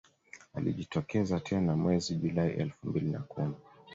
[0.53, 3.55] Alijitokeza tena mwezi Julai elfu mbili na kumi